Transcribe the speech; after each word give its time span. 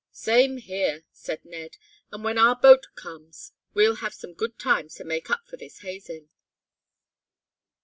"Same 0.11 0.57
here," 0.57 1.03
added 1.29 1.45
Ned. 1.45 1.77
"And 2.11 2.23
when 2.23 2.39
our 2.39 2.55
boat 2.55 2.87
comes 2.95 3.51
we'll 3.75 3.97
have 3.97 4.15
some 4.15 4.33
good 4.33 4.57
times 4.57 4.95
to 4.95 5.03
make 5.03 5.29
up 5.29 5.45
for 5.47 5.57
this 5.57 5.81
hazing." 5.81 6.29